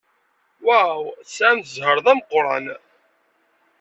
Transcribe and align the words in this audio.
Waw! 0.65 1.01
Tesɛamt 1.29 1.67
zzheṛ 1.71 1.97
d 2.05 2.07
ameqran. 2.11 2.65